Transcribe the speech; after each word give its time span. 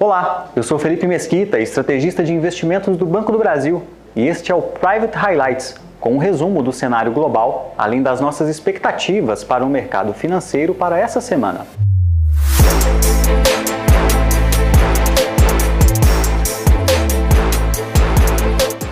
Olá, 0.00 0.46
eu 0.54 0.62
sou 0.62 0.78
Felipe 0.78 1.08
Mesquita, 1.08 1.58
estrategista 1.58 2.22
de 2.22 2.32
investimentos 2.32 2.96
do 2.96 3.04
Banco 3.04 3.32
do 3.32 3.38
Brasil, 3.38 3.82
e 4.14 4.28
este 4.28 4.52
é 4.52 4.54
o 4.54 4.62
Private 4.62 5.18
Highlights, 5.18 5.74
com 5.98 6.14
um 6.14 6.18
resumo 6.18 6.62
do 6.62 6.72
cenário 6.72 7.10
global, 7.10 7.74
além 7.76 8.00
das 8.00 8.20
nossas 8.20 8.48
expectativas 8.48 9.42
para 9.42 9.64
o 9.64 9.68
mercado 9.68 10.14
financeiro 10.14 10.72
para 10.72 10.96
essa 10.96 11.20
semana. 11.20 11.66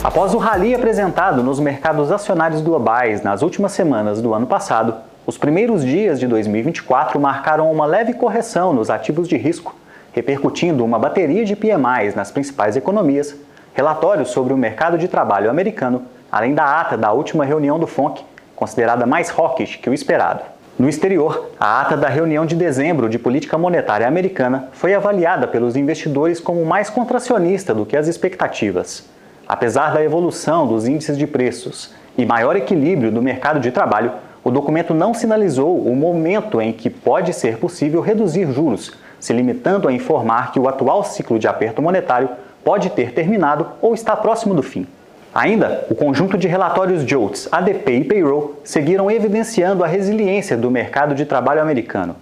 Após 0.02 0.34
o 0.34 0.38
rally 0.38 0.75
apresentado 0.75 1.41
nos 1.41 1.61
mercados 1.61 2.11
acionários 2.11 2.61
globais 2.61 3.23
nas 3.23 3.43
últimas 3.43 3.70
semanas 3.70 4.20
do 4.20 4.34
ano 4.34 4.48
passado, 4.48 4.96
os 5.25 5.38
primeiros 5.38 5.84
dias 5.84 6.18
de 6.18 6.27
2024 6.27 7.20
marcaram 7.20 7.70
uma 7.70 7.86
leve 7.86 8.12
correção 8.12 8.73
nos 8.73 8.91
ativos 8.91 9.29
de 9.29 9.36
risco, 9.36 9.73
repercutindo 10.16 10.82
uma 10.82 10.98
bateria 10.98 11.44
de 11.44 11.54
PMIs 11.54 12.14
nas 12.14 12.30
principais 12.30 12.74
economias, 12.74 13.36
relatórios 13.74 14.30
sobre 14.30 14.54
o 14.54 14.57
mercado 14.57 14.96
de 14.96 15.08
trabalho 15.08 15.50
americano, 15.50 16.04
além 16.32 16.54
da 16.54 16.80
ata 16.80 16.96
da 16.96 17.12
última 17.12 17.44
reunião 17.44 17.79
do 17.79 17.86
FONC, 17.86 18.24
considerada 18.57 19.04
mais 19.04 19.29
hawkish 19.29 19.76
que 19.76 19.90
o 19.90 19.93
esperado. 19.93 20.40
No 20.79 20.88
exterior, 20.88 21.50
a 21.60 21.82
ata 21.82 21.98
da 21.98 22.08
reunião 22.08 22.46
de 22.46 22.57
dezembro 22.57 23.10
de 23.10 23.18
política 23.18 23.58
monetária 23.58 24.08
americana 24.08 24.71
foi 24.72 24.94
avaliada 24.94 25.46
pelos 25.46 25.76
investidores 25.76 26.40
como 26.40 26.64
mais 26.64 26.88
contracionista 26.88 27.74
do 27.74 27.85
que 27.85 27.96
as 27.96 28.08
expectativas. 28.08 29.04
Apesar 29.46 29.93
da 29.93 30.02
evolução 30.02 30.66
dos 30.66 30.88
índices 30.88 31.18
de 31.18 31.26
preços 31.26 31.93
e 32.16 32.24
maior 32.24 32.56
equilíbrio 32.56 33.12
do 33.12 33.20
mercado 33.20 33.60
de 33.60 33.70
trabalho, 33.70 34.12
o 34.42 34.50
documento 34.50 34.94
não 34.94 35.12
sinalizou 35.12 35.78
o 35.78 35.94
momento 35.94 36.58
em 36.58 36.72
que 36.72 36.88
pode 36.88 37.34
ser 37.34 37.58
possível 37.58 38.00
reduzir 38.00 38.50
juros, 38.50 38.92
se 39.20 39.33
limitando 39.33 39.88
a 39.88 39.92
informar 39.92 40.52
que 40.52 40.61
o 40.61 40.69
atual 40.69 41.05
ciclo 41.05 41.38
de 41.38 41.48
aperto 41.48 41.83
monetário 41.83 42.28
pode 42.64 42.91
ter 42.91 43.12
terminado 43.12 43.69
ou 43.80 43.94
está 43.94 44.16
próximo 44.16 44.55
do 44.55 44.62
fim. 44.62 44.86
Ainda, 45.34 45.84
o 45.91 45.94
conjunto 45.94 46.38
de 46.38 46.48
relatórios 46.48 47.02
JOLTS, 47.02 47.48
ADP 47.52 47.92
e 47.92 48.04
Payroll 48.04 48.58
seguiram 48.64 49.10
evidenciando 49.10 49.84
a 49.84 49.86
resiliência 49.86 50.56
do 50.56 50.70
mercado 50.70 51.14
de 51.14 51.26
trabalho 51.26 51.60
americano. 51.60 52.16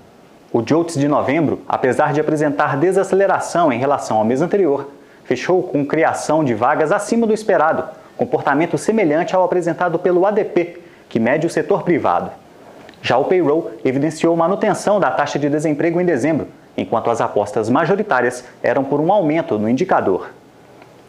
O 0.53 0.63
JOLTS 0.63 0.99
de 0.99 1.09
novembro, 1.09 1.61
apesar 1.69 2.13
de 2.13 2.21
apresentar 2.21 2.77
desaceleração 2.77 3.73
em 3.73 3.79
relação 3.79 4.19
ao 4.19 4.25
mês 4.25 4.43
anterior, 4.43 4.91
fechou 5.25 5.63
com 5.63 5.87
criação 5.87 6.45
de 6.45 6.55
vagas 6.55 6.93
acima 6.93 7.27
do 7.27 7.33
esperado, 7.33 7.85
comportamento 8.17 8.77
semelhante 8.77 9.35
ao 9.35 9.45
apresentado 9.45 9.99
pelo 9.99 10.27
ADP, 10.27 10.81
que 11.09 11.21
mede 11.21 11.47
o 11.47 11.51
setor 11.51 11.83
privado. 11.83 12.31
Já 13.01 13.17
o 13.17 13.25
payroll 13.25 13.71
evidenciou 13.85 14.37
manutenção 14.37 14.99
da 14.99 15.11
taxa 15.11 15.39
de 15.39 15.49
desemprego 15.49 16.01
em 16.01 16.05
dezembro, 16.05 16.49
enquanto 16.77 17.11
as 17.11 17.21
apostas 17.21 17.69
majoritárias 17.69 18.45
eram 18.63 18.85
por 18.85 19.01
um 19.01 19.13
aumento 19.13 19.59
no 19.59 19.69
indicador. 19.69 20.31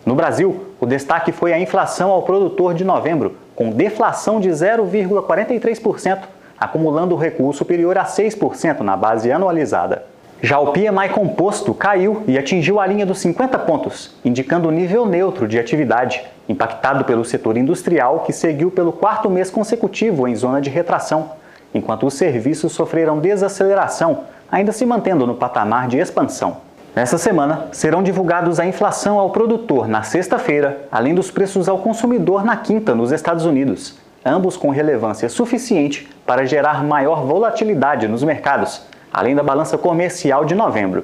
No 0.05 0.13
Brasil, 0.13 0.67
o 0.79 0.85
destaque 0.85 1.31
foi 1.31 1.51
a 1.51 1.59
inflação 1.59 2.11
ao 2.11 2.21
produtor 2.21 2.73
de 2.73 2.83
novembro, 2.83 3.37
com 3.55 3.71
deflação 3.71 4.39
de 4.39 4.49
0,43%, 4.49 6.19
acumulando 6.59 7.15
recuo 7.15 7.51
superior 7.51 7.97
a 7.97 8.05
6% 8.05 8.81
na 8.81 8.95
base 8.95 9.31
anualizada. 9.31 10.03
Já 10.41 10.59
o 10.59 10.71
PMI 10.71 11.09
composto 11.11 11.73
caiu 11.73 12.21
e 12.27 12.37
atingiu 12.37 12.79
a 12.79 12.85
linha 12.85 13.05
dos 13.05 13.17
50 13.19 13.57
pontos, 13.59 14.13
indicando 14.23 14.69
nível 14.69 15.05
neutro 15.05 15.47
de 15.47 15.57
atividade, 15.57 16.23
impactado 16.47 17.03
pelo 17.03 17.25
setor 17.25 17.57
industrial 17.57 18.19
que 18.19 18.33
seguiu 18.33 18.69
pelo 18.69 18.91
quarto 18.91 19.29
mês 19.29 19.49
consecutivo 19.49 20.27
em 20.27 20.35
zona 20.35 20.61
de 20.61 20.69
retração, 20.69 21.31
enquanto 21.75 22.07
os 22.07 22.13
serviços 22.13 22.71
sofreram 22.71 23.19
desaceleração, 23.19 24.21
ainda 24.49 24.71
se 24.71 24.85
mantendo 24.85 25.27
no 25.27 25.35
patamar 25.35 25.89
de 25.89 25.97
expansão. 25.97 26.57
Nessa 26.95 27.17
semana, 27.17 27.67
serão 27.73 28.01
divulgados 28.01 28.57
a 28.61 28.65
inflação 28.65 29.19
ao 29.19 29.29
produtor 29.29 29.85
na 29.85 30.01
sexta-feira, 30.01 30.87
além 30.89 31.13
dos 31.13 31.29
preços 31.29 31.67
ao 31.67 31.79
consumidor 31.79 32.45
na 32.45 32.55
quinta 32.55 32.95
nos 32.95 33.11
Estados 33.11 33.45
Unidos, 33.45 33.97
ambos 34.25 34.55
com 34.55 34.69
relevância 34.69 35.27
suficiente 35.27 36.07
para 36.25 36.45
gerar 36.45 36.81
maior 36.85 37.25
volatilidade 37.25 38.07
nos 38.07 38.23
mercados, 38.23 38.83
além 39.11 39.35
da 39.35 39.43
balança 39.43 39.77
comercial 39.77 40.45
de 40.45 40.55
novembro. 40.55 41.03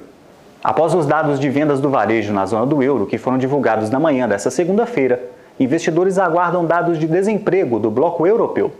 Após 0.63 0.93
os 0.93 1.05
dados 1.05 1.37
de 1.37 1.49
vendas 1.49 1.81
do 1.81 1.89
varejo 1.89 2.31
na 2.31 2.45
zona 2.45 2.65
do 2.65 2.81
euro, 2.81 3.05
que 3.05 3.17
foram 3.17 3.37
divulgados 3.37 3.89
na 3.89 3.99
manhã 3.99 4.25
desta 4.25 4.49
segunda-feira, 4.49 5.21
investidores 5.59 6.17
aguardam 6.17 6.63
dados 6.63 6.97
de 6.97 7.07
desemprego 7.07 7.77
do 7.77 7.91
bloco 7.91 8.25
europeu. 8.25 8.71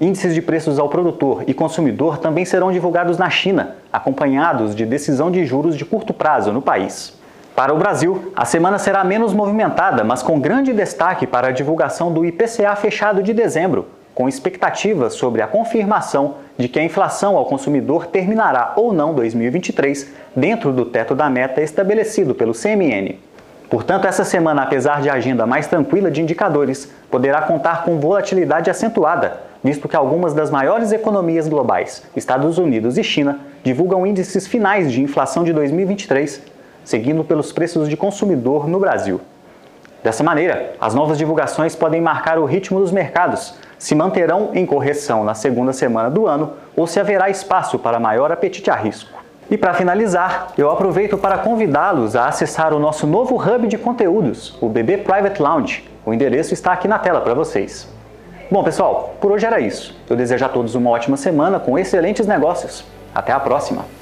Índices 0.00 0.34
de 0.34 0.40
preços 0.40 0.78
ao 0.78 0.88
produtor 0.88 1.44
e 1.46 1.52
consumidor 1.52 2.16
também 2.16 2.46
serão 2.46 2.72
divulgados 2.72 3.18
na 3.18 3.28
China, 3.28 3.76
acompanhados 3.92 4.74
de 4.74 4.86
decisão 4.86 5.30
de 5.30 5.44
juros 5.44 5.76
de 5.76 5.84
curto 5.84 6.14
prazo 6.14 6.50
no 6.50 6.62
país. 6.62 7.12
Para 7.54 7.74
o 7.74 7.76
Brasil, 7.76 8.32
a 8.34 8.46
semana 8.46 8.78
será 8.78 9.04
menos 9.04 9.34
movimentada, 9.34 10.02
mas 10.02 10.22
com 10.22 10.40
grande 10.40 10.72
destaque 10.72 11.26
para 11.26 11.48
a 11.48 11.52
divulgação 11.52 12.10
do 12.10 12.24
IPCA 12.24 12.74
fechado 12.76 13.22
de 13.22 13.34
dezembro, 13.34 13.88
com 14.14 14.26
expectativas 14.26 15.12
sobre 15.12 15.42
a 15.42 15.46
confirmação 15.46 16.36
de 16.56 16.66
que 16.66 16.78
a 16.78 16.84
inflação 16.84 17.36
ao 17.36 17.44
consumidor 17.44 18.06
terminará 18.06 18.72
ou 18.76 18.94
não 18.94 19.12
2023 19.12 20.14
dentro 20.34 20.72
do 20.72 20.86
teto 20.86 21.14
da 21.14 21.28
meta 21.28 21.60
estabelecido 21.60 22.34
pelo 22.34 22.54
CMN. 22.54 23.18
Portanto, 23.70 24.04
essa 24.04 24.24
semana, 24.24 24.62
apesar 24.62 25.00
de 25.00 25.08
agenda 25.08 25.46
mais 25.46 25.68
tranquila 25.68 26.10
de 26.10 26.20
indicadores, 26.20 26.92
poderá 27.08 27.42
contar 27.42 27.84
com 27.84 28.00
volatilidade 28.00 28.68
acentuada, 28.68 29.42
visto 29.62 29.88
que 29.88 29.94
algumas 29.94 30.34
das 30.34 30.50
maiores 30.50 30.90
economias 30.90 31.46
globais, 31.46 32.02
Estados 32.16 32.58
Unidos 32.58 32.98
e 32.98 33.04
China, 33.04 33.38
divulgam 33.62 34.04
índices 34.04 34.44
finais 34.48 34.90
de 34.90 35.00
inflação 35.00 35.44
de 35.44 35.52
2023, 35.52 36.42
seguindo 36.82 37.22
pelos 37.22 37.52
preços 37.52 37.88
de 37.88 37.96
consumidor 37.96 38.66
no 38.66 38.80
Brasil. 38.80 39.20
Dessa 40.02 40.24
maneira, 40.24 40.72
as 40.80 40.92
novas 40.92 41.16
divulgações 41.16 41.76
podem 41.76 42.00
marcar 42.00 42.40
o 42.40 42.46
ritmo 42.46 42.80
dos 42.80 42.90
mercados, 42.90 43.54
se 43.78 43.94
manterão 43.94 44.50
em 44.52 44.66
correção 44.66 45.22
na 45.22 45.34
segunda 45.34 45.72
semana 45.72 46.10
do 46.10 46.26
ano 46.26 46.54
ou 46.74 46.88
se 46.88 46.98
haverá 46.98 47.30
espaço 47.30 47.78
para 47.78 48.00
maior 48.00 48.32
apetite 48.32 48.68
a 48.68 48.74
risco. 48.74 49.19
E 49.50 49.58
para 49.58 49.74
finalizar, 49.74 50.52
eu 50.56 50.70
aproveito 50.70 51.18
para 51.18 51.38
convidá-los 51.38 52.14
a 52.14 52.28
acessar 52.28 52.72
o 52.72 52.78
nosso 52.78 53.04
novo 53.04 53.34
hub 53.34 53.66
de 53.66 53.76
conteúdos, 53.76 54.56
o 54.60 54.68
BB 54.68 54.98
Private 54.98 55.42
Lounge. 55.42 55.90
O 56.06 56.14
endereço 56.14 56.54
está 56.54 56.72
aqui 56.72 56.86
na 56.86 57.00
tela 57.00 57.20
para 57.20 57.34
vocês. 57.34 57.88
Bom, 58.48 58.62
pessoal, 58.62 59.16
por 59.20 59.32
hoje 59.32 59.44
era 59.44 59.58
isso. 59.58 59.96
Eu 60.08 60.14
desejo 60.14 60.44
a 60.44 60.48
todos 60.48 60.76
uma 60.76 60.90
ótima 60.90 61.16
semana 61.16 61.58
com 61.58 61.76
excelentes 61.76 62.28
negócios. 62.28 62.84
Até 63.12 63.32
a 63.32 63.40
próxima! 63.40 63.99